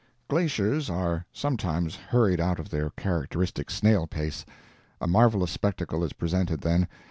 [0.27, 4.43] Glaciers are sometimes hurried out of their characteristic snail pace.
[4.99, 6.87] A marvelous spectacle is presented then.